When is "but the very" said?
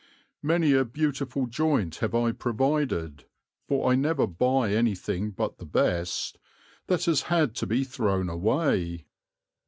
5.29-5.99